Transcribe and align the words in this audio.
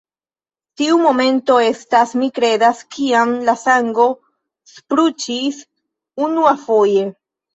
Tiu 0.81 0.93
momento 1.01 1.57
estas, 1.65 2.13
mi 2.21 2.29
kredas, 2.37 2.79
kiam 2.95 3.33
la 3.49 3.55
sango 3.65 4.07
spruĉis 4.71 5.61
unuafoje. 6.29 7.07